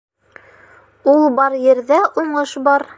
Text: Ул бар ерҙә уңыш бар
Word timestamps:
Ул 1.15 1.21
бар 1.41 1.57
ерҙә 1.67 2.01
уңыш 2.25 2.59
бар 2.69 2.89